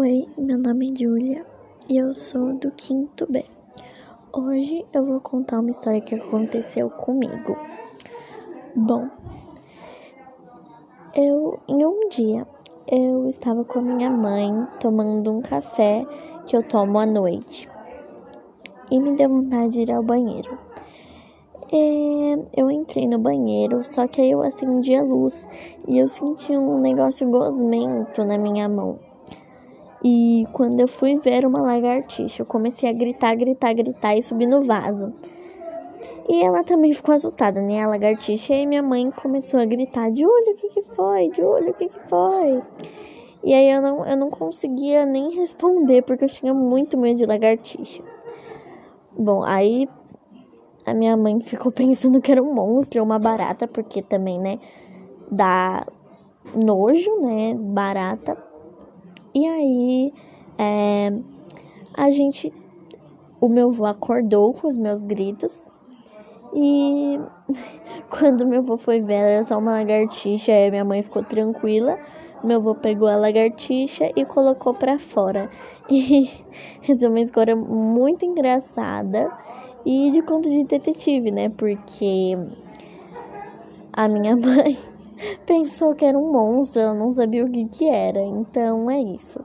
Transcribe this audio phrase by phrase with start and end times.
[0.00, 1.44] Oi, meu nome é Julia
[1.88, 3.44] e eu sou do quinto B.
[4.32, 7.58] Hoje eu vou contar uma história que aconteceu comigo.
[8.76, 9.08] Bom,
[11.16, 12.46] eu em um dia
[12.86, 16.06] eu estava com a minha mãe tomando um café
[16.46, 17.68] que eu tomo à noite
[18.92, 20.56] e me deu vontade de ir ao banheiro.
[21.72, 25.48] É, eu entrei no banheiro, só que aí eu acendi a luz
[25.88, 29.07] e eu senti um negócio gosmento na minha mão.
[30.02, 34.46] E quando eu fui ver uma lagartixa, eu comecei a gritar, gritar, gritar e subir
[34.46, 35.12] no vaso.
[36.28, 37.82] E ela também ficou assustada, né?
[37.82, 38.54] A lagartixa.
[38.54, 41.28] E minha mãe começou a gritar: Júlio, o que que foi?
[41.34, 42.62] Júlio, o que que foi?
[43.42, 47.24] E aí eu não, eu não conseguia nem responder, porque eu tinha muito medo de
[47.24, 48.02] lagartixa.
[49.16, 49.88] Bom, aí
[50.84, 54.58] a minha mãe ficou pensando que era um monstro ou uma barata, porque também, né,
[55.30, 55.86] dá
[56.54, 58.47] nojo, né, barata.
[60.58, 61.12] É,
[61.94, 62.52] a gente,
[63.40, 65.70] o meu avô acordou com os meus gritos.
[66.52, 67.20] E
[68.10, 71.98] quando meu avô foi ver, era só uma lagartixa, aí minha mãe ficou tranquila.
[72.42, 75.50] Meu avô pegou a lagartixa e colocou para fora.
[75.90, 76.28] E
[76.86, 79.32] essa é uma história muito engraçada
[79.86, 81.48] e de conto de detetive, né?
[81.48, 82.36] Porque
[83.94, 84.76] a minha mãe
[85.46, 88.20] pensou que era um monstro, ela não sabia o que que era.
[88.20, 89.40] Então é isso.